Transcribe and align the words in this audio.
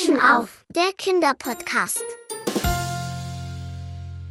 Taschen 0.00 0.20
auf, 0.20 0.64
der 0.74 0.92
Kinderpodcast. 0.96 2.02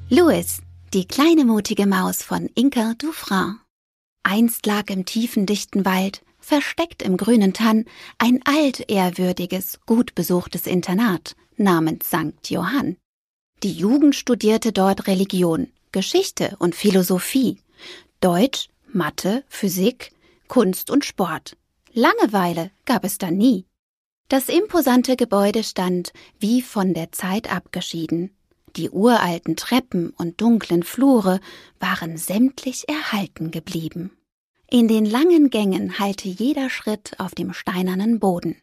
Louis, 0.10 0.62
die 0.94 1.06
kleine 1.06 1.46
mutige 1.46 1.86
Maus 1.86 2.24
von 2.24 2.50
Inka 2.56 2.94
Dufresne. 2.98 3.60
Einst 4.24 4.66
lag 4.66 4.90
im 4.90 5.06
tiefen, 5.06 5.46
dichten 5.46 5.86
Wald, 5.86 6.24
versteckt 6.40 7.04
im 7.04 7.18
grünen 7.18 7.54
Tann, 7.54 7.86
ein 8.18 8.40
altehrwürdiges, 8.46 9.80
gut 9.86 10.16
besuchtes 10.16 10.66
Internat 10.66 11.36
namens 11.58 12.08
St. 12.08 12.50
Johann. 12.50 12.98
Die 13.62 13.74
Jugend 13.74 14.16
studierte 14.16 14.72
dort 14.72 15.06
Religion, 15.08 15.68
Geschichte 15.92 16.56
und 16.58 16.74
Philosophie, 16.74 17.60
Deutsch, 18.22 18.70
Mathe, 18.92 19.44
Physik, 19.50 20.14
Kunst 20.48 20.90
und 20.90 21.06
Sport. 21.06 21.58
Langeweile 21.94 22.72
gab 22.86 23.04
es 23.04 23.20
da 23.20 23.30
nie. 23.30 23.69
Das 24.30 24.48
imposante 24.48 25.16
Gebäude 25.16 25.64
stand 25.64 26.14
wie 26.40 26.62
von 26.62 26.94
der 26.94 27.12
Zeit 27.12 27.52
abgeschieden. 27.52 28.30
Die 28.76 28.92
uralten 28.92 29.56
Treppen 29.56 30.12
und 30.12 30.40
dunklen 30.40 30.84
Flure 30.84 31.40
waren 31.80 32.16
sämtlich 32.16 32.88
erhalten 32.88 33.50
geblieben. 33.50 34.12
In 34.70 34.88
den 34.88 35.06
langen 35.06 35.50
Gängen 35.50 35.98
hallte 35.98 36.30
jeder 36.30 36.70
Schritt 36.70 37.20
auf 37.20 37.34
dem 37.34 37.54
steinernen 37.54 38.20
Boden. 38.20 38.56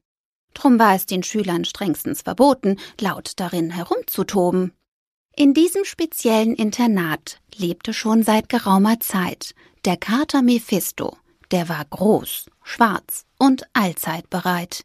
Drum 0.55 0.79
war 0.79 0.95
es 0.95 1.05
den 1.05 1.25
Schülern 1.25 1.65
strengstens 1.65 2.23
verboten, 2.23 2.79
laut 3.01 3.33
darin 3.35 3.71
herumzutoben. 3.71 4.73
In 5.35 5.53
diesem 5.53 5.85
speziellen 5.85 6.55
Internat 6.55 7.41
lebte 7.57 7.93
schon 7.93 8.23
seit 8.23 8.49
geraumer 8.49 9.01
Zeit 9.01 9.53
der 9.85 9.97
Kater 9.97 10.43
Mephisto. 10.43 11.17
Der 11.51 11.69
war 11.69 11.85
groß, 11.85 12.47
schwarz 12.63 13.25
und 13.37 13.65
allzeit 13.73 14.31
bereit 14.31 14.85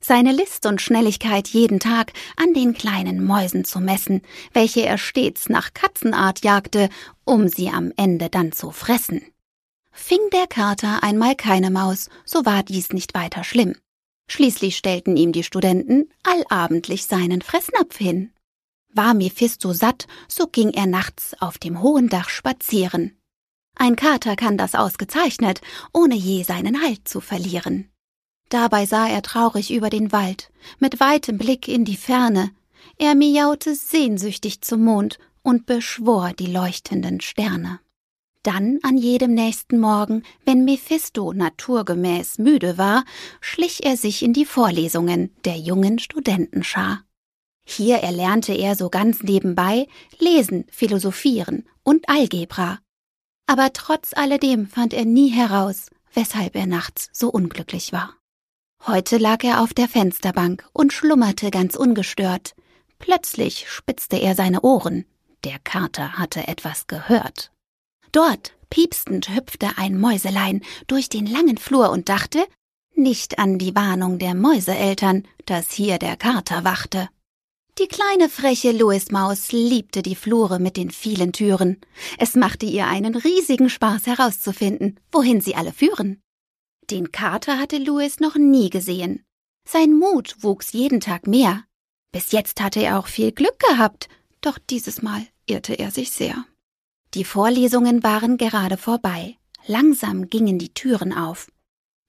seine 0.00 0.32
List 0.32 0.66
und 0.66 0.80
Schnelligkeit 0.80 1.48
jeden 1.48 1.80
Tag 1.80 2.12
an 2.36 2.54
den 2.54 2.74
kleinen 2.74 3.24
Mäusen 3.24 3.64
zu 3.64 3.80
messen, 3.80 4.22
welche 4.52 4.84
er 4.84 4.98
stets 4.98 5.48
nach 5.48 5.74
Katzenart 5.74 6.44
jagte, 6.44 6.88
um 7.24 7.48
sie 7.48 7.68
am 7.68 7.92
Ende 7.96 8.30
dann 8.30 8.52
zu 8.52 8.70
fressen. 8.70 9.22
Fing 9.90 10.20
der 10.32 10.46
Kater 10.46 11.02
einmal 11.02 11.34
keine 11.34 11.70
Maus, 11.70 12.08
so 12.24 12.46
war 12.46 12.62
dies 12.62 12.92
nicht 12.92 13.14
weiter 13.14 13.42
schlimm. 13.42 13.74
Schließlich 14.30 14.76
stellten 14.76 15.16
ihm 15.16 15.32
die 15.32 15.42
Studenten 15.42 16.08
allabendlich 16.22 17.06
seinen 17.06 17.42
Fressnapf 17.42 17.96
hin. 17.96 18.32
War 18.92 19.14
Mephisto 19.14 19.72
satt, 19.72 20.06
so 20.28 20.46
ging 20.46 20.70
er 20.70 20.86
nachts 20.86 21.34
auf 21.40 21.58
dem 21.58 21.82
hohen 21.82 22.08
Dach 22.08 22.28
spazieren. 22.28 23.18
Ein 23.74 23.96
Kater 23.96 24.36
kann 24.36 24.58
das 24.58 24.74
ausgezeichnet, 24.74 25.60
ohne 25.92 26.14
je 26.14 26.42
seinen 26.42 26.82
Halt 26.82 27.08
zu 27.08 27.20
verlieren. 27.20 27.90
Dabei 28.48 28.86
sah 28.86 29.08
er 29.08 29.22
traurig 29.22 29.70
über 29.70 29.90
den 29.90 30.10
Wald, 30.12 30.50
mit 30.78 31.00
weitem 31.00 31.38
Blick 31.38 31.68
in 31.68 31.84
die 31.84 31.96
Ferne. 31.96 32.50
Er 32.96 33.14
miaute 33.14 33.74
sehnsüchtig 33.74 34.62
zum 34.62 34.84
Mond 34.84 35.18
und 35.42 35.66
beschwor 35.66 36.32
die 36.32 36.46
leuchtenden 36.46 37.20
Sterne. 37.20 37.80
Dann 38.42 38.78
an 38.82 38.96
jedem 38.96 39.34
nächsten 39.34 39.78
Morgen, 39.78 40.22
wenn 40.44 40.64
Mephisto 40.64 41.32
naturgemäß 41.32 42.38
müde 42.38 42.78
war, 42.78 43.04
schlich 43.40 43.84
er 43.84 43.96
sich 43.96 44.22
in 44.22 44.32
die 44.32 44.46
Vorlesungen 44.46 45.34
der 45.44 45.56
jungen 45.56 45.98
Studentenschar. 45.98 47.02
Hier 47.66 47.98
erlernte 47.98 48.54
er 48.54 48.76
so 48.76 48.88
ganz 48.88 49.22
nebenbei 49.22 49.86
Lesen, 50.18 50.64
Philosophieren 50.70 51.66
und 51.82 52.08
Algebra. 52.08 52.78
Aber 53.46 53.72
trotz 53.74 54.14
alledem 54.14 54.66
fand 54.66 54.94
er 54.94 55.04
nie 55.04 55.28
heraus, 55.28 55.90
weshalb 56.14 56.56
er 56.56 56.66
nachts 56.66 57.10
so 57.12 57.28
unglücklich 57.28 57.92
war. 57.92 58.17
Heute 58.86 59.18
lag 59.18 59.44
er 59.44 59.62
auf 59.62 59.74
der 59.74 59.88
Fensterbank 59.88 60.66
und 60.72 60.92
schlummerte 60.92 61.50
ganz 61.50 61.74
ungestört. 61.74 62.54
Plötzlich 62.98 63.66
spitzte 63.68 64.16
er 64.16 64.34
seine 64.34 64.62
Ohren. 64.62 65.04
Der 65.44 65.58
Kater 65.58 66.18
hatte 66.18 66.48
etwas 66.48 66.86
gehört. 66.86 67.52
Dort, 68.12 68.54
piepstend, 68.70 69.28
hüpfte 69.34 69.70
ein 69.76 70.00
Mäuselein 70.00 70.62
durch 70.86 71.08
den 71.08 71.26
langen 71.26 71.58
Flur 71.58 71.90
und 71.90 72.08
dachte 72.08 72.44
nicht 72.94 73.38
an 73.38 73.58
die 73.58 73.76
Warnung 73.76 74.18
der 74.18 74.34
Mäuseeltern, 74.34 75.22
dass 75.46 75.70
hier 75.70 75.98
der 75.98 76.16
Kater 76.16 76.64
wachte. 76.64 77.08
Die 77.78 77.86
kleine 77.86 78.28
freche 78.28 78.72
Louismaus 78.72 79.52
liebte 79.52 80.02
die 80.02 80.16
Flure 80.16 80.58
mit 80.58 80.76
den 80.76 80.90
vielen 80.90 81.32
Türen. 81.32 81.80
Es 82.18 82.34
machte 82.34 82.66
ihr 82.66 82.88
einen 82.88 83.14
riesigen 83.14 83.70
Spaß 83.70 84.06
herauszufinden, 84.06 84.98
wohin 85.12 85.40
sie 85.40 85.54
alle 85.54 85.72
führen. 85.72 86.20
Den 86.90 87.12
Kater 87.12 87.58
hatte 87.58 87.78
Louis 87.78 88.18
noch 88.20 88.36
nie 88.36 88.70
gesehen. 88.70 89.24
Sein 89.66 89.92
Mut 89.92 90.36
wuchs 90.40 90.72
jeden 90.72 91.00
Tag 91.00 91.26
mehr. 91.26 91.64
Bis 92.12 92.32
jetzt 92.32 92.62
hatte 92.62 92.80
er 92.80 92.98
auch 92.98 93.06
viel 93.06 93.32
Glück 93.32 93.58
gehabt, 93.58 94.08
doch 94.40 94.58
dieses 94.70 95.02
Mal 95.02 95.26
irrte 95.46 95.74
er 95.74 95.90
sich 95.90 96.10
sehr. 96.10 96.46
Die 97.14 97.24
Vorlesungen 97.24 98.02
waren 98.02 98.38
gerade 98.38 98.78
vorbei. 98.78 99.36
Langsam 99.66 100.30
gingen 100.30 100.58
die 100.58 100.72
Türen 100.72 101.12
auf. 101.12 101.50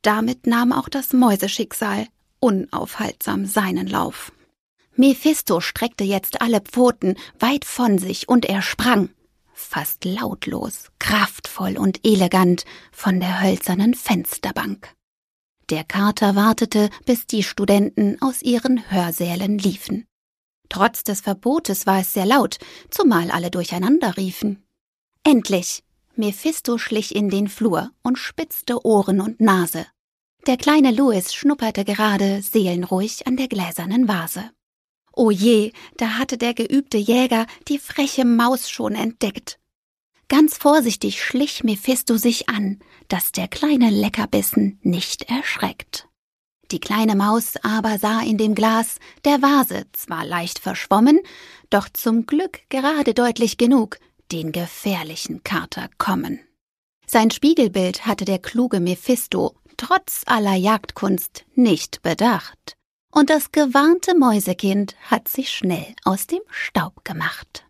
Damit 0.02 0.48
nahm 0.48 0.72
auch 0.72 0.88
das 0.88 1.12
Mäuseschicksal 1.12 2.08
unaufhaltsam 2.40 3.46
seinen 3.46 3.88
Lauf. 3.88 4.32
Mephisto 4.96 5.60
streckte 5.60 6.06
jetzt 6.06 6.42
alle 6.42 6.62
Pfoten 6.62 7.16
weit 7.38 7.66
von 7.66 7.98
sich 7.98 8.30
und 8.30 8.46
er 8.46 8.62
sprang 8.62 9.10
fast 9.60 10.06
lautlos, 10.06 10.86
kraftvoll 11.00 11.78
und 11.78 12.06
elegant 12.06 12.66
von 12.92 13.20
der 13.20 13.42
hölzernen 13.42 13.94
Fensterbank. 13.94 14.94
Der 15.70 15.84
Kater 15.84 16.36
wartete, 16.36 16.90
bis 17.06 17.28
die 17.28 17.44
Studenten 17.44 18.20
aus 18.22 18.42
ihren 18.42 18.90
Hörsälen 18.90 19.60
liefen. 19.60 20.08
Trotz 20.70 21.04
des 21.04 21.22
Verbotes 21.22 21.86
war 21.86 22.00
es 22.00 22.14
sehr 22.14 22.26
laut, 22.26 22.58
zumal 22.90 23.30
alle 23.32 23.52
durcheinander 23.52 24.18
riefen. 24.18 24.64
Endlich! 25.24 25.84
Mephisto 26.16 26.78
schlich 26.78 27.16
in 27.16 27.30
den 27.30 27.48
Flur 27.48 27.92
und 28.04 28.18
spitzte 28.18 28.86
Ohren 28.86 29.22
und 29.22 29.40
Nase. 29.40 29.86
Der 30.48 30.58
kleine 30.58 30.92
Louis 30.92 31.34
schnupperte 31.34 31.86
gerade 31.86 32.42
seelenruhig 32.42 33.26
an 33.26 33.38
der 33.38 33.48
gläsernen 33.48 34.08
Vase. 34.08 34.52
O 35.20 35.32
je, 35.32 35.74
da 35.98 36.18
hatte 36.18 36.38
der 36.38 36.54
geübte 36.54 36.98
Jäger 36.98 37.46
die 37.68 37.78
freche 37.78 38.24
Maus 38.24 38.70
schon 38.70 38.96
entdeckt. 38.96 39.60
Ganz 40.30 40.56
vorsichtig 40.56 41.22
schlich 41.22 41.62
Mephisto 41.62 42.16
sich 42.16 42.48
an, 42.48 42.80
dass 43.10 43.34
der 43.34 43.50
kleine 43.50 43.90
Leckerbissen 43.90 44.80
nicht 44.82 45.24
erschreckt. 45.24 46.08
Die 46.72 46.80
kleine 46.80 47.18
Maus 47.18 47.56
aber 47.64 47.98
sah 48.00 48.22
in 48.22 48.38
dem 48.38 48.56
Glas 48.56 48.96
der 49.26 49.42
Vase 49.42 49.88
zwar 49.92 50.24
leicht 50.24 50.58
verschwommen, 50.58 51.20
doch 51.70 51.90
zum 51.90 52.26
Glück 52.26 52.62
gerade 52.70 53.14
deutlich 53.14 53.58
genug 53.58 54.00
den 54.32 54.54
gefährlichen 54.54 55.44
Kater 55.44 55.90
kommen. 55.98 56.40
Sein 57.08 57.30
Spiegelbild 57.30 58.06
hatte 58.06 58.24
der 58.24 58.40
kluge 58.40 58.80
Mephisto 58.80 59.58
trotz 59.76 60.24
aller 60.28 60.56
Jagdkunst 60.56 61.44
nicht 61.56 62.02
bedacht 62.04 62.79
und 63.12 63.30
das 63.30 63.52
gewarnte 63.52 64.16
Mäusekind 64.16 64.96
hat 65.02 65.28
sich 65.28 65.52
schnell 65.52 65.96
aus 66.04 66.28
dem 66.28 66.42
Staub 66.50 67.04
gemacht. 67.04 67.66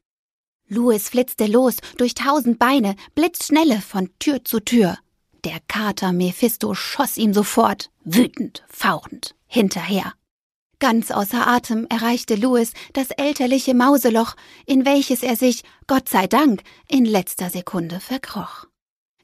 Louis 0.68 1.10
flitzte 1.10 1.48
los 1.48 1.78
durch 1.98 2.14
tausend 2.14 2.60
Beine, 2.60 2.96
blitzschnelle 3.16 3.82
von 3.82 4.10
Tür 4.20 4.44
zu 4.44 4.60
Tür. 4.60 4.98
Der 5.44 5.60
Kater 5.68 6.12
Mephisto 6.12 6.76
schoss 6.76 7.18
ihm 7.18 7.34
sofort, 7.34 7.90
wütend, 8.04 8.64
fauchend, 8.70 9.36
hinterher. 9.48 10.14
Ganz 10.80 11.12
außer 11.12 11.48
Atem 11.48 11.88
erreichte 11.90 12.36
Louis 12.36 12.72
das 12.94 13.10
elterliche 13.12 13.74
Mauseloch, 13.74 14.36
in 14.66 14.86
welches 14.86 15.24
er 15.24 15.36
sich, 15.36 15.64
Gott 15.88 16.08
sei 16.08 16.28
Dank, 16.28 16.62
in 16.88 17.04
letzter 17.04 17.50
Sekunde 17.50 18.00
verkroch. 18.00 18.66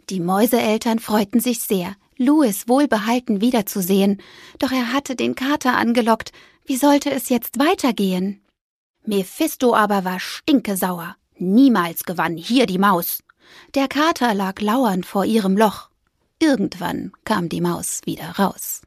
Die 0.09 0.19
Mäuseeltern 0.19 0.99
freuten 0.99 1.39
sich 1.39 1.61
sehr, 1.61 1.95
Louis 2.17 2.67
wohlbehalten 2.67 3.41
wiederzusehen, 3.41 4.21
doch 4.59 4.71
er 4.71 4.93
hatte 4.93 5.15
den 5.15 5.35
Kater 5.35 5.75
angelockt. 5.75 6.31
Wie 6.65 6.77
sollte 6.77 7.11
es 7.11 7.29
jetzt 7.29 7.59
weitergehen? 7.59 8.41
Mephisto 9.05 9.75
aber 9.75 10.05
war 10.05 10.19
stinkesauer. 10.19 11.15
Niemals 11.37 12.05
gewann 12.05 12.37
hier 12.37 12.65
die 12.65 12.77
Maus. 12.77 13.21
Der 13.75 13.87
Kater 13.87 14.33
lag 14.33 14.61
lauernd 14.61 15.05
vor 15.05 15.25
ihrem 15.25 15.57
Loch. 15.57 15.89
Irgendwann 16.39 17.11
kam 17.23 17.49
die 17.49 17.61
Maus 17.61 18.01
wieder 18.05 18.31
raus. 18.39 18.81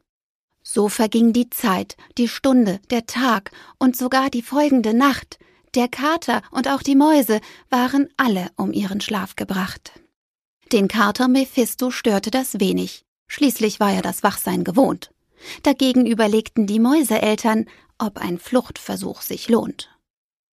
So 0.62 0.88
verging 0.88 1.32
die 1.32 1.50
Zeit, 1.50 1.96
die 2.18 2.28
Stunde, 2.28 2.80
der 2.90 3.06
Tag 3.06 3.52
und 3.78 3.96
sogar 3.96 4.28
die 4.28 4.42
folgende 4.42 4.92
Nacht. 4.92 5.38
Der 5.74 5.88
Kater 5.88 6.42
und 6.50 6.68
auch 6.68 6.82
die 6.82 6.96
Mäuse 6.96 7.40
waren 7.70 8.08
alle 8.16 8.50
um 8.56 8.72
ihren 8.72 9.00
Schlaf 9.00 9.36
gebracht. 9.36 9.92
Den 10.72 10.88
Kater 10.88 11.28
Mephisto 11.28 11.90
störte 11.90 12.30
das 12.30 12.60
wenig. 12.60 13.04
Schließlich 13.28 13.78
war 13.78 13.92
er 13.92 14.02
das 14.02 14.22
Wachsein 14.22 14.64
gewohnt. 14.64 15.12
Dagegen 15.62 16.06
überlegten 16.06 16.66
die 16.66 16.80
Mäuseeltern, 16.80 17.66
ob 17.98 18.18
ein 18.18 18.38
Fluchtversuch 18.38 19.22
sich 19.22 19.48
lohnt. 19.48 19.90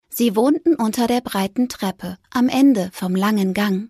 Sie 0.09 0.35
wohnten 0.35 0.75
unter 0.75 1.07
der 1.07 1.21
breiten 1.21 1.67
Treppe, 1.67 2.17
am 2.29 2.47
Ende 2.47 2.89
vom 2.93 3.15
langen 3.15 3.53
Gang. 3.53 3.89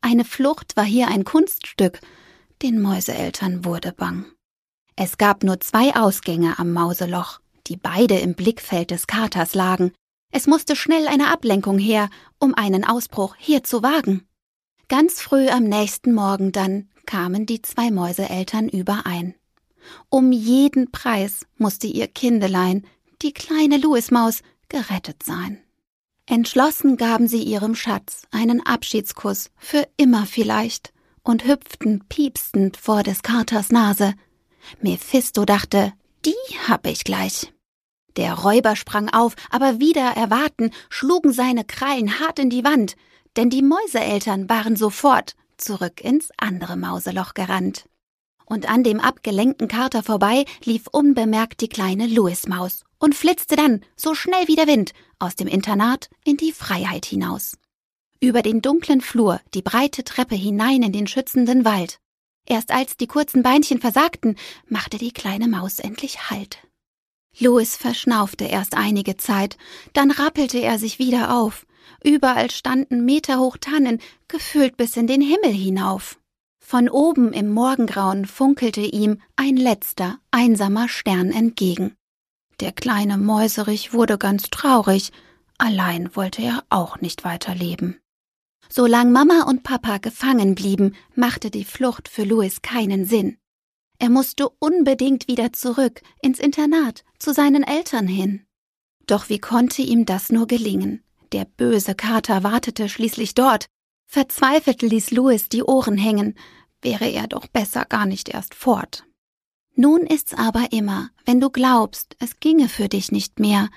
Eine 0.00 0.24
Flucht 0.24 0.76
war 0.76 0.84
hier 0.84 1.08
ein 1.08 1.24
Kunststück, 1.24 2.00
den 2.62 2.80
Mäuseeltern 2.80 3.64
wurde 3.64 3.92
bang. 3.92 4.26
Es 4.96 5.16
gab 5.16 5.44
nur 5.44 5.60
zwei 5.60 5.94
Ausgänge 5.94 6.58
am 6.58 6.72
Mauseloch, 6.72 7.40
die 7.68 7.76
beide 7.76 8.18
im 8.18 8.34
Blickfeld 8.34 8.90
des 8.90 9.06
Katers 9.06 9.54
lagen. 9.54 9.92
Es 10.32 10.46
musste 10.46 10.76
schnell 10.76 11.06
eine 11.06 11.28
Ablenkung 11.28 11.78
her, 11.78 12.10
um 12.38 12.54
einen 12.54 12.84
Ausbruch 12.84 13.34
hier 13.38 13.62
zu 13.62 13.82
wagen. 13.82 14.26
Ganz 14.88 15.20
früh 15.20 15.48
am 15.48 15.64
nächsten 15.64 16.12
Morgen 16.12 16.52
dann 16.52 16.89
kamen 17.10 17.44
die 17.44 17.60
zwei 17.60 17.90
Mäuseeltern 17.90 18.68
überein. 18.68 19.34
Um 20.10 20.30
jeden 20.30 20.92
Preis 20.92 21.44
musste 21.58 21.88
ihr 21.88 22.06
Kindelein, 22.06 22.86
die 23.22 23.32
kleine 23.32 23.78
Louismaus, 23.78 24.42
gerettet 24.68 25.24
sein. 25.24 25.58
Entschlossen 26.26 26.96
gaben 26.96 27.26
sie 27.26 27.42
ihrem 27.42 27.74
Schatz 27.74 28.22
einen 28.30 28.64
Abschiedskuss 28.64 29.50
für 29.56 29.88
immer 29.96 30.24
vielleicht 30.24 30.92
und 31.24 31.44
hüpften 31.44 32.04
piepsend 32.08 32.76
vor 32.76 33.02
des 33.02 33.22
Katers 33.22 33.70
Nase. 33.70 34.14
Mephisto 34.80 35.44
dachte, 35.44 35.92
die 36.24 36.36
hab 36.68 36.86
ich 36.86 37.02
gleich. 37.02 37.52
Der 38.18 38.34
Räuber 38.34 38.76
sprang 38.76 39.08
auf, 39.08 39.34
aber 39.50 39.80
wieder 39.80 40.12
erwarten 40.12 40.70
schlugen 40.88 41.32
seine 41.32 41.64
Krallen 41.64 42.20
hart 42.20 42.38
in 42.38 42.50
die 42.50 42.62
Wand, 42.62 42.94
denn 43.36 43.50
die 43.50 43.62
Mäuseeltern 43.62 44.48
waren 44.48 44.76
sofort 44.76 45.34
zurück 45.60 46.00
ins 46.00 46.30
andere 46.36 46.76
Mauseloch 46.76 47.34
gerannt. 47.34 47.84
Und 48.46 48.68
an 48.68 48.82
dem 48.82 48.98
abgelenkten 48.98 49.68
Kater 49.68 50.02
vorbei 50.02 50.44
lief 50.64 50.88
unbemerkt 50.88 51.60
die 51.60 51.68
kleine 51.68 52.06
Louismaus 52.06 52.84
und 52.98 53.14
flitzte 53.14 53.56
dann, 53.56 53.82
so 53.96 54.14
schnell 54.14 54.48
wie 54.48 54.56
der 54.56 54.66
Wind, 54.66 54.92
aus 55.18 55.36
dem 55.36 55.46
Internat 55.46 56.10
in 56.24 56.36
die 56.36 56.52
Freiheit 56.52 57.06
hinaus. 57.06 57.56
Über 58.20 58.42
den 58.42 58.60
dunklen 58.60 59.00
Flur, 59.00 59.40
die 59.54 59.62
breite 59.62 60.04
Treppe 60.04 60.34
hinein 60.34 60.82
in 60.82 60.92
den 60.92 61.06
schützenden 61.06 61.64
Wald. 61.64 62.00
Erst 62.44 62.72
als 62.72 62.96
die 62.96 63.06
kurzen 63.06 63.42
Beinchen 63.42 63.80
versagten, 63.80 64.36
machte 64.68 64.98
die 64.98 65.12
kleine 65.12 65.46
Maus 65.46 65.78
endlich 65.78 66.30
Halt. 66.30 66.58
Louis 67.38 67.76
verschnaufte 67.76 68.44
erst 68.44 68.76
einige 68.76 69.16
Zeit, 69.16 69.56
dann 69.92 70.10
rappelte 70.10 70.58
er 70.58 70.78
sich 70.78 70.98
wieder 70.98 71.38
auf. 71.38 71.64
Überall 72.02 72.50
standen 72.50 73.04
meterhoch 73.04 73.56
Tannen, 73.58 74.00
gefüllt 74.28 74.76
bis 74.76 74.96
in 74.96 75.06
den 75.06 75.20
Himmel 75.20 75.52
hinauf. 75.52 76.18
Von 76.60 76.88
oben 76.88 77.32
im 77.32 77.50
Morgengrauen 77.50 78.26
funkelte 78.26 78.82
ihm 78.82 79.20
ein 79.36 79.56
letzter, 79.56 80.18
einsamer 80.30 80.88
Stern 80.88 81.30
entgegen. 81.30 81.96
Der 82.60 82.72
kleine 82.72 83.18
Mäuserich 83.18 83.92
wurde 83.92 84.18
ganz 84.18 84.50
traurig, 84.50 85.10
allein 85.58 86.14
wollte 86.14 86.42
er 86.42 86.62
auch 86.68 87.00
nicht 87.00 87.24
weiterleben. 87.24 87.98
Solang 88.68 89.10
Mama 89.10 89.42
und 89.48 89.64
Papa 89.64 89.98
gefangen 89.98 90.54
blieben, 90.54 90.94
machte 91.16 91.50
die 91.50 91.64
Flucht 91.64 92.08
für 92.08 92.22
Louis 92.22 92.62
keinen 92.62 93.04
Sinn. 93.04 93.38
Er 93.98 94.10
musste 94.10 94.48
unbedingt 94.48 95.26
wieder 95.28 95.52
zurück 95.52 96.02
ins 96.22 96.38
Internat 96.38 97.04
zu 97.18 97.34
seinen 97.34 97.64
Eltern 97.64 98.06
hin. 98.06 98.46
Doch 99.06 99.28
wie 99.28 99.40
konnte 99.40 99.82
ihm 99.82 100.06
das 100.06 100.30
nur 100.30 100.46
gelingen? 100.46 101.02
Der 101.32 101.44
böse 101.44 101.94
Kater 101.94 102.42
wartete 102.42 102.88
schließlich 102.88 103.34
dort. 103.34 103.66
Verzweifelt 104.06 104.82
ließ 104.82 105.12
Louis 105.12 105.48
die 105.48 105.62
Ohren 105.62 105.96
hängen. 105.96 106.36
Wäre 106.82 107.08
er 107.08 107.28
doch 107.28 107.46
besser 107.46 107.84
gar 107.84 108.06
nicht 108.06 108.28
erst 108.28 108.54
fort. 108.54 109.04
Nun 109.76 110.02
ist's 110.06 110.34
aber 110.34 110.72
immer, 110.72 111.10
wenn 111.24 111.40
du 111.40 111.50
glaubst, 111.50 112.16
es 112.18 112.40
ginge 112.40 112.68
für 112.68 112.88
dich 112.88 113.12
nicht 113.12 113.38
mehr, 113.38 113.68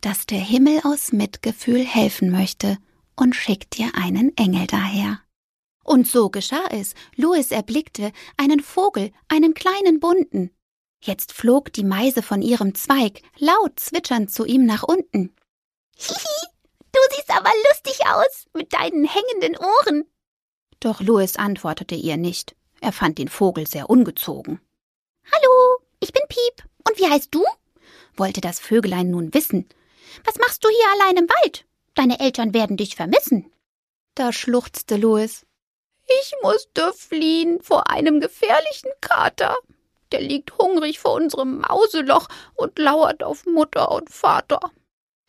dass 0.00 0.26
der 0.26 0.40
Himmel 0.40 0.80
aus 0.84 1.12
Mitgefühl 1.12 1.84
helfen 1.84 2.30
möchte 2.30 2.78
und 3.16 3.36
schickt 3.36 3.76
dir 3.78 3.90
einen 3.94 4.36
Engel 4.36 4.66
daher. 4.66 5.20
Und 5.84 6.08
so 6.08 6.30
geschah 6.30 6.66
es. 6.70 6.94
Louis 7.14 7.50
erblickte 7.50 8.10
einen 8.36 8.60
Vogel, 8.60 9.12
einen 9.28 9.52
kleinen 9.52 10.00
bunten. 10.00 10.50
Jetzt 11.02 11.32
flog 11.32 11.72
die 11.72 11.84
Meise 11.84 12.22
von 12.22 12.40
ihrem 12.40 12.74
Zweig 12.74 13.20
laut 13.38 13.78
zwitschernd 13.78 14.30
zu 14.30 14.46
ihm 14.46 14.64
nach 14.64 14.82
unten. 14.82 15.34
Hihi, 15.96 16.53
du 16.94 17.00
siehst 17.14 17.30
aber 17.30 17.50
lustig 17.70 18.06
aus 18.06 18.46
mit 18.54 18.72
deinen 18.72 19.04
hängenden 19.04 19.56
Ohren. 19.56 20.04
Doch 20.80 21.00
Louis 21.00 21.36
antwortete 21.36 21.94
ihr 21.94 22.16
nicht. 22.16 22.54
Er 22.80 22.92
fand 22.92 23.18
den 23.18 23.28
Vogel 23.28 23.66
sehr 23.66 23.88
ungezogen. 23.88 24.60
Hallo, 25.32 25.78
ich 26.00 26.12
bin 26.12 26.22
Piep. 26.28 26.68
Und 26.86 26.98
wie 26.98 27.08
heißt 27.08 27.34
du? 27.34 27.44
wollte 28.16 28.40
das 28.40 28.60
Vögelein 28.60 29.10
nun 29.10 29.34
wissen. 29.34 29.68
Was 30.24 30.38
machst 30.38 30.64
du 30.64 30.68
hier 30.68 30.86
allein 30.92 31.16
im 31.16 31.28
Wald? 31.28 31.64
Deine 31.94 32.20
Eltern 32.20 32.54
werden 32.54 32.76
dich 32.76 32.96
vermissen. 32.96 33.50
Da 34.14 34.32
schluchzte 34.32 34.96
Louis. 34.96 35.46
Ich 36.06 36.34
musste 36.42 36.92
fliehen 36.92 37.60
vor 37.62 37.88
einem 37.90 38.20
gefährlichen 38.20 38.90
Kater. 39.00 39.56
Der 40.12 40.20
liegt 40.20 40.56
hungrig 40.58 41.00
vor 41.00 41.14
unserem 41.14 41.60
Mauseloch 41.60 42.28
und 42.54 42.78
lauert 42.78 43.22
auf 43.22 43.46
Mutter 43.46 43.90
und 43.90 44.10
Vater. 44.10 44.60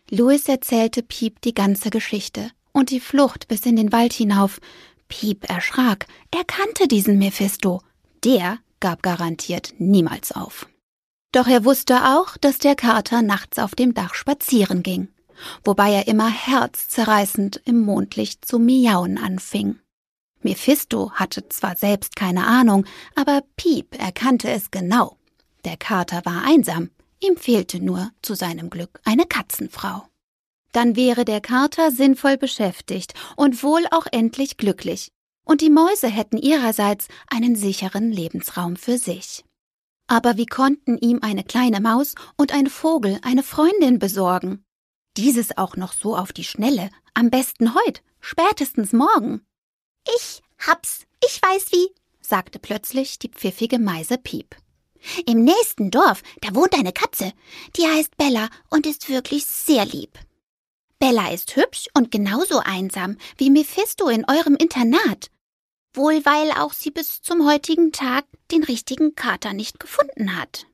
Louis 0.09 0.47
erzählte 0.47 1.01
Piep 1.01 1.41
die 1.41 1.53
ganze 1.53 1.89
Geschichte 1.89 2.51
und 2.71 2.91
die 2.91 2.99
Flucht 2.99 3.47
bis 3.47 3.65
in 3.65 3.75
den 3.75 3.91
Wald 3.91 4.13
hinauf. 4.13 4.59
Piep 5.07 5.49
erschrak. 5.49 6.05
Er 6.31 6.43
kannte 6.43 6.87
diesen 6.87 7.17
Mephisto. 7.17 7.81
Der 8.23 8.59
gab 8.79 9.01
garantiert 9.01 9.73
niemals 9.77 10.31
auf. 10.31 10.67
Doch 11.31 11.47
er 11.47 11.65
wusste 11.65 12.05
auch, 12.05 12.37
dass 12.37 12.59
der 12.59 12.75
Kater 12.75 13.21
nachts 13.21 13.59
auf 13.59 13.75
dem 13.75 13.93
Dach 13.93 14.13
spazieren 14.13 14.83
ging, 14.83 15.09
wobei 15.63 15.91
er 15.91 16.07
immer 16.07 16.29
herzzerreißend 16.29 17.61
im 17.65 17.81
Mondlicht 17.81 18.45
zu 18.45 18.59
miauen 18.59 19.17
anfing. 19.17 19.79
Mephisto 20.41 21.11
hatte 21.11 21.49
zwar 21.49 21.75
selbst 21.75 22.15
keine 22.15 22.45
Ahnung, 22.45 22.85
aber 23.15 23.41
Piep 23.57 23.99
erkannte 23.99 24.49
es 24.49 24.69
genau. 24.69 25.17
Der 25.65 25.75
Kater 25.75 26.21
war 26.25 26.43
einsam, 26.45 26.91
ihm 27.19 27.37
fehlte 27.37 27.79
nur 27.79 28.11
zu 28.21 28.35
seinem 28.35 28.69
Glück 28.69 28.99
eine 29.03 29.25
Katzenfrau. 29.25 30.07
Dann 30.71 30.95
wäre 30.95 31.25
der 31.25 31.41
Kater 31.41 31.91
sinnvoll 31.91 32.37
beschäftigt 32.37 33.13
und 33.35 33.63
wohl 33.63 33.85
auch 33.91 34.07
endlich 34.11 34.57
glücklich, 34.57 35.11
und 35.45 35.61
die 35.61 35.69
Mäuse 35.69 36.07
hätten 36.07 36.37
ihrerseits 36.37 37.07
einen 37.27 37.55
sicheren 37.55 38.11
Lebensraum 38.11 38.75
für 38.75 38.97
sich. 38.97 39.45
Aber 40.07 40.37
wie 40.37 40.45
konnten 40.45 40.97
ihm 40.97 41.19
eine 41.21 41.43
kleine 41.43 41.81
Maus 41.81 42.13
und 42.35 42.53
ein 42.53 42.67
Vogel 42.67 43.19
eine 43.23 43.41
Freundin 43.41 43.99
besorgen? 43.99 44.65
Dieses 45.17 45.57
auch 45.57 45.77
noch 45.77 45.93
so 45.93 46.15
auf 46.15 46.33
die 46.33 46.43
Schnelle, 46.43 46.89
am 47.13 47.29
besten 47.29 47.73
heut, 47.73 48.03
spätestens 48.19 48.91
morgen. 48.91 49.45
Ich 50.17 50.41
hab's, 50.59 51.05
ich 51.25 51.41
weiß 51.41 51.71
wie, 51.71 51.87
sagte 52.21 52.59
plötzlich 52.59 53.17
die 53.17 53.29
pfiffige 53.29 53.79
Meise 53.79 54.17
Piep. 54.17 54.55
Im 55.25 55.43
nächsten 55.43 55.91
Dorf, 55.91 56.23
da 56.41 56.53
wohnt 56.55 56.73
eine 56.73 56.93
Katze. 56.93 57.33
Die 57.75 57.87
heißt 57.87 58.17
Bella 58.17 58.49
und 58.69 58.85
ist 58.85 59.09
wirklich 59.09 59.45
sehr 59.45 59.85
lieb. 59.85 60.17
Bella 60.99 61.31
ist 61.31 61.55
hübsch 61.55 61.87
und 61.93 62.11
genauso 62.11 62.59
einsam 62.59 63.17
wie 63.37 63.49
Mephisto 63.49 64.07
in 64.07 64.25
eurem 64.29 64.55
Internat. 64.55 65.29
Wohl 65.93 66.25
weil 66.25 66.51
auch 66.51 66.73
sie 66.73 66.91
bis 66.91 67.21
zum 67.21 67.47
heutigen 67.47 67.91
Tag 67.91 68.25
den 68.51 68.63
richtigen 68.63 69.15
Kater 69.15 69.53
nicht 69.53 69.79
gefunden 69.79 70.35
hat. 70.35 70.65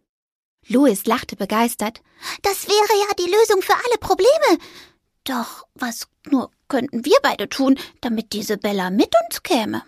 Louis 0.67 1.05
lachte 1.05 1.35
begeistert. 1.35 2.01
Das 2.43 2.67
wäre 2.67 2.99
ja 2.99 3.13
die 3.19 3.31
Lösung 3.31 3.61
für 3.61 3.73
alle 3.73 3.97
Probleme. 3.99 4.63
Doch 5.23 5.67
was 5.75 6.07
nur 6.29 6.51
könnten 6.67 7.05
wir 7.05 7.17
beide 7.21 7.49
tun, 7.49 7.77
damit 8.01 8.33
diese 8.33 8.57
Bella 8.57 8.89
mit 8.89 9.13
uns 9.25 9.43
käme? 9.43 9.83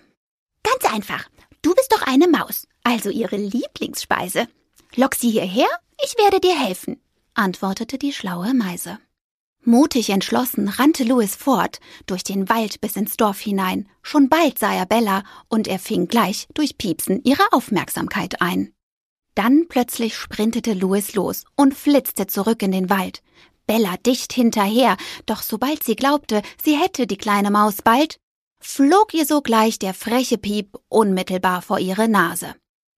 Ganz 0.63 0.94
einfach. 0.94 1.30
Du 1.63 1.74
bist 1.74 1.91
doch 1.91 2.03
eine 2.03 2.27
Maus, 2.27 2.67
also 2.84 3.10
ihre 3.10 3.38
Lieblingsspeise. 3.38 4.48
Lock 4.96 5.15
sie 5.15 5.32
hierher, 5.32 5.67
ich 6.03 6.15
werde 6.17 6.39
dir 6.39 6.60
helfen, 6.60 7.01
antwortete 7.34 7.98
die 7.98 8.13
schlaue 8.13 8.53
Meise. 8.53 9.00
Mutig 9.65 10.10
entschlossen 10.10 10.67
rannte 10.67 11.05
Louis 11.05 11.36
fort, 11.36 11.79
durch 12.05 12.25
den 12.25 12.50
Wald 12.50 12.82
bis 12.82 12.98
ins 12.98 13.15
Dorf 13.15 13.39
hinein. 13.39 13.88
Schon 14.01 14.27
bald 14.27 14.60
sah 14.60 14.74
er 14.74 14.86
Bella 14.86 15.24
und 15.48 15.70
er 15.70 15.79
fing 15.79 16.10
gleich 16.10 16.48
durch 16.53 16.77
Piepsen 16.77 17.24
ihre 17.24 17.43
Aufmerksamkeit 17.53 18.41
ein. 18.41 18.74
Dann 19.36 19.67
plötzlich 19.70 20.17
sprintete 20.17 20.74
Louis 20.74 21.13
los 21.13 21.46
und 21.55 21.74
flitzte 21.74 22.27
zurück 22.27 22.62
in 22.62 22.74
den 22.74 22.89
Wald. 22.89 23.24
Bella 23.65 23.96
dicht 24.05 24.34
hinterher, 24.34 24.98
doch 25.25 25.41
sobald 25.41 25.82
sie 25.82 25.96
glaubte, 25.96 26.41
sie 26.62 26.75
hätte 26.75 27.08
die 27.08 27.17
kleine 27.17 27.50
Maus 27.50 27.82
bald, 27.82 28.20
flog 28.63 29.13
ihr 29.13 29.25
sogleich 29.25 29.77
der 29.77 29.93
freche 29.93 30.38
Piep 30.38 30.77
unmittelbar 30.88 31.62
vor 31.62 31.79
ihre 31.79 32.08
Nase. 32.08 32.55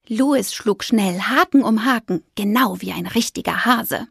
Louis 0.08 0.54
schlug 0.54 0.84
schnell 0.84 1.20
Haken 1.20 1.64
um 1.64 1.84
Haken, 1.86 2.24
genau 2.36 2.80
wie 2.82 2.92
ein 2.92 3.08
richtiger 3.08 3.66
Hase. 3.66 4.08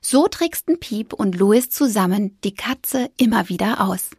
So 0.00 0.28
tricksten 0.28 0.78
Piep 0.78 1.12
und 1.12 1.34
Louis 1.34 1.68
zusammen 1.70 2.38
die 2.44 2.54
Katze 2.54 3.10
immer 3.16 3.48
wieder 3.48 3.80
aus. 3.80 4.10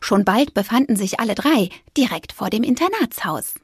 Schon 0.00 0.24
bald 0.24 0.54
befanden 0.54 0.94
sich 0.94 1.18
alle 1.18 1.34
drei 1.34 1.70
direkt 1.96 2.32
vor 2.32 2.50
dem 2.50 2.62
Internatshaus. 2.62 3.54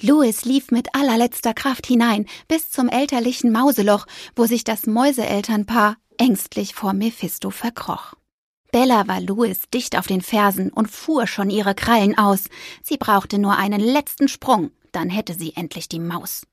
Louis 0.00 0.44
lief 0.44 0.70
mit 0.70 0.94
allerletzter 0.94 1.54
Kraft 1.54 1.86
hinein 1.86 2.26
bis 2.48 2.70
zum 2.70 2.88
elterlichen 2.88 3.50
Mauseloch, 3.50 4.06
wo 4.36 4.46
sich 4.46 4.62
das 4.62 4.86
Mäuseelternpaar 4.86 5.96
ängstlich 6.18 6.74
vor 6.74 6.92
Mephisto 6.92 7.50
verkroch. 7.50 8.14
Bella 8.72 9.06
war 9.08 9.20
Louis 9.20 9.62
dicht 9.72 9.96
auf 9.96 10.06
den 10.06 10.20
Fersen 10.20 10.70
und 10.70 10.90
fuhr 10.90 11.26
schon 11.26 11.50
ihre 11.50 11.74
Krallen 11.74 12.18
aus. 12.18 12.44
Sie 12.82 12.96
brauchte 12.96 13.38
nur 13.38 13.56
einen 13.56 13.80
letzten 13.80 14.28
Sprung, 14.28 14.70
dann 14.92 15.08
hätte 15.10 15.34
sie 15.34 15.54
endlich 15.56 15.88
die 15.88 16.00
Maus. 16.00 16.46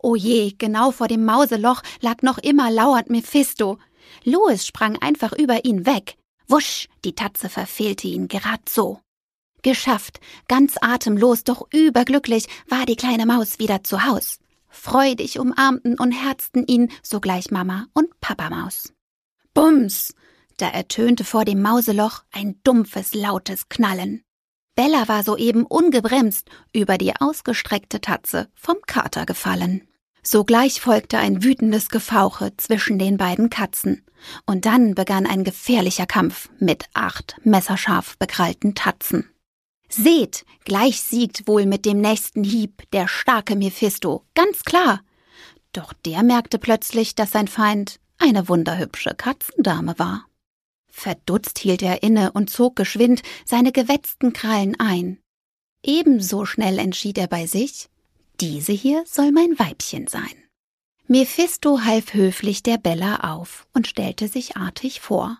O 0.00 0.14
je, 0.14 0.54
genau 0.56 0.92
vor 0.92 1.08
dem 1.08 1.24
Mauseloch 1.24 1.82
lag 2.00 2.22
noch 2.22 2.38
immer 2.38 2.70
lauernd 2.70 3.10
Mephisto. 3.10 3.78
Louis 4.24 4.64
sprang 4.64 4.96
einfach 4.96 5.32
über 5.32 5.64
ihn 5.64 5.86
weg. 5.86 6.16
Wusch, 6.46 6.88
die 7.04 7.14
Tatze 7.14 7.48
verfehlte 7.48 8.06
ihn 8.06 8.28
grad 8.28 8.68
so. 8.68 9.00
Geschafft, 9.62 10.20
ganz 10.46 10.76
atemlos, 10.80 11.42
doch 11.42 11.66
überglücklich 11.72 12.46
war 12.68 12.86
die 12.86 12.96
kleine 12.96 13.26
Maus 13.26 13.58
wieder 13.58 13.82
zu 13.82 14.04
Haus. 14.04 14.38
Freudig 14.68 15.40
umarmten 15.40 15.98
und 15.98 16.12
herzten 16.12 16.64
ihn 16.64 16.92
sogleich 17.02 17.50
Mama 17.50 17.86
und 17.92 18.08
Papa 18.20 18.50
Maus. 18.50 18.92
Bums! 19.52 20.14
Da 20.58 20.68
ertönte 20.68 21.24
vor 21.24 21.44
dem 21.44 21.62
Mauseloch 21.62 22.24
ein 22.32 22.60
dumpfes, 22.64 23.14
lautes 23.14 23.68
Knallen. 23.68 24.24
Bella 24.74 25.08
war 25.08 25.22
soeben 25.22 25.64
ungebremst 25.64 26.48
über 26.72 26.98
die 26.98 27.14
ausgestreckte 27.16 28.00
Tatze 28.00 28.48
vom 28.54 28.76
Kater 28.86 29.24
gefallen. 29.24 29.88
Sogleich 30.22 30.80
folgte 30.80 31.18
ein 31.18 31.42
wütendes 31.42 31.88
Gefauche 31.88 32.52
zwischen 32.56 32.98
den 32.98 33.16
beiden 33.16 33.50
Katzen, 33.50 34.04
und 34.46 34.66
dann 34.66 34.94
begann 34.94 35.26
ein 35.26 35.44
gefährlicher 35.44 36.06
Kampf 36.06 36.50
mit 36.58 36.86
acht 36.92 37.36
messerscharf 37.44 38.18
bekrallten 38.18 38.74
Tatzen. 38.74 39.30
Seht, 39.88 40.44
gleich 40.64 41.00
siegt 41.00 41.48
wohl 41.48 41.66
mit 41.66 41.86
dem 41.86 42.00
nächsten 42.00 42.44
Hieb 42.44 42.82
der 42.92 43.08
starke 43.08 43.56
Mephisto, 43.56 44.24
ganz 44.34 44.64
klar. 44.64 45.00
Doch 45.72 45.92
der 45.92 46.22
merkte 46.22 46.58
plötzlich, 46.58 47.14
dass 47.14 47.30
sein 47.30 47.48
Feind 47.48 48.00
eine 48.18 48.48
wunderhübsche 48.48 49.14
Katzendame 49.14 49.98
war. 49.98 50.27
Verdutzt 50.98 51.60
hielt 51.60 51.82
er 51.82 52.02
inne 52.02 52.32
und 52.32 52.50
zog 52.50 52.74
geschwind 52.74 53.22
seine 53.44 53.70
gewetzten 53.70 54.32
Krallen 54.32 54.78
ein. 54.80 55.20
Ebenso 55.84 56.44
schnell 56.44 56.80
entschied 56.80 57.18
er 57.18 57.28
bei 57.28 57.46
sich, 57.46 57.88
diese 58.40 58.72
hier 58.72 59.04
soll 59.06 59.30
mein 59.30 59.56
Weibchen 59.60 60.08
sein. 60.08 60.34
Mephisto 61.06 61.82
half 61.84 62.14
höflich 62.14 62.64
der 62.64 62.78
Bella 62.78 63.32
auf 63.32 63.68
und 63.74 63.86
stellte 63.86 64.26
sich 64.26 64.56
artig 64.56 65.00
vor. 65.00 65.38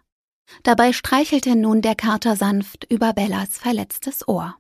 Dabei 0.63 0.93
streichelte 0.93 1.57
nun 1.57 1.83
der 1.83 1.97
Kater 1.97 2.37
sanft 2.37 2.87
über 2.89 3.13
Bellas 3.13 3.59
verletztes 3.59 4.29
Ohr. 4.29 4.55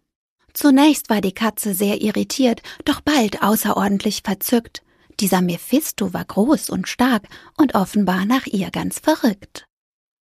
Zunächst 0.52 1.10
war 1.10 1.20
die 1.20 1.32
Katze 1.32 1.74
sehr 1.74 2.02
irritiert, 2.02 2.60
doch 2.84 3.00
bald 3.00 3.40
außerordentlich 3.44 4.22
verzückt. 4.24 4.82
Dieser 5.20 5.42
Mephisto 5.42 6.12
war 6.12 6.24
groß 6.24 6.70
und 6.70 6.88
stark 6.88 7.22
und 7.56 7.76
offenbar 7.76 8.24
nach 8.24 8.46
ihr 8.46 8.72
ganz 8.72 8.98
verrückt. 8.98 9.67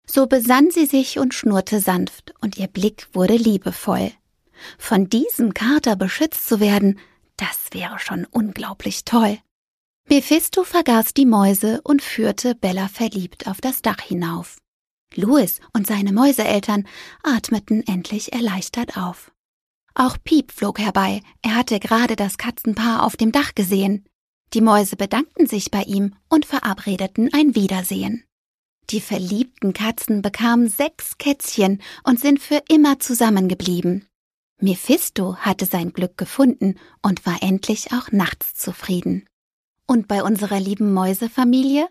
So 0.09 0.27
besann 0.27 0.71
sie 0.71 0.85
sich 0.85 1.19
und 1.19 1.33
schnurrte 1.33 1.79
sanft, 1.79 2.33
und 2.41 2.57
ihr 2.57 2.67
Blick 2.67 3.07
wurde 3.13 3.35
liebevoll. 3.35 4.11
Von 4.77 5.09
diesem 5.09 5.53
Kater 5.53 5.95
beschützt 5.95 6.47
zu 6.47 6.59
werden, 6.59 6.99
das 7.35 7.67
wäre 7.71 7.99
schon 7.99 8.25
unglaublich 8.25 9.05
toll. 9.05 9.37
Mephisto 10.09 10.63
vergaß 10.63 11.13
die 11.13 11.25
Mäuse 11.25 11.81
und 11.83 12.01
führte 12.01 12.55
Bella 12.55 12.87
verliebt 12.87 13.47
auf 13.47 13.59
das 13.59 13.81
Dach 13.81 13.99
hinauf. 14.01 14.57
Louis 15.15 15.59
und 15.73 15.85
seine 15.85 16.13
Mäuseeltern 16.13 16.87
atmeten 17.23 17.83
endlich 17.85 18.33
erleichtert 18.33 18.97
auf. 18.97 19.31
Auch 19.93 20.17
Piep 20.23 20.51
flog 20.51 20.79
herbei, 20.79 21.21
er 21.41 21.55
hatte 21.55 21.79
gerade 21.79 22.15
das 22.15 22.37
Katzenpaar 22.37 23.03
auf 23.03 23.17
dem 23.17 23.31
Dach 23.31 23.55
gesehen. 23.55 24.05
Die 24.53 24.61
Mäuse 24.61 24.95
bedankten 24.95 25.47
sich 25.47 25.71
bei 25.71 25.83
ihm 25.83 26.15
und 26.29 26.45
verabredeten 26.45 27.29
ein 27.33 27.55
Wiedersehen. 27.55 28.23
Die 28.89 29.01
verliebten 29.01 29.73
Katzen 29.73 30.21
bekamen 30.21 30.69
sechs 30.69 31.17
Kätzchen 31.17 31.81
und 32.03 32.19
sind 32.19 32.39
für 32.39 32.61
immer 32.69 32.99
zusammengeblieben. 32.99 34.07
Mephisto 34.59 35.35
hatte 35.37 35.65
sein 35.65 35.91
Glück 35.91 36.17
gefunden 36.17 36.79
und 37.01 37.25
war 37.25 37.43
endlich 37.43 37.91
auch 37.91 38.11
nachts 38.11 38.55
zufrieden. 38.55 39.25
Und 39.85 40.07
bei 40.07 40.23
unserer 40.23 40.59
lieben 40.59 40.93
Mäusefamilie? 40.93 41.87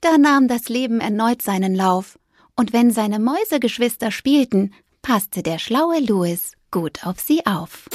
Da 0.00 0.18
nahm 0.18 0.48
das 0.48 0.68
Leben 0.68 1.00
erneut 1.00 1.40
seinen 1.40 1.74
Lauf 1.74 2.18
und 2.56 2.72
wenn 2.72 2.90
seine 2.90 3.20
Mäusegeschwister 3.20 4.10
spielten, 4.10 4.74
passte 5.02 5.42
der 5.42 5.58
schlaue 5.58 6.00
Louis 6.00 6.52
gut 6.70 7.06
auf 7.06 7.20
sie 7.20 7.46
auf. 7.46 7.88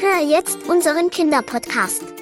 Hör 0.00 0.28
jetzt 0.28 0.68
unseren 0.68 1.10
Kinderpodcast. 1.10 2.19